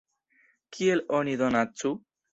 Kiel 0.77 1.05
oni 1.19 1.37
donacu? 1.43 1.97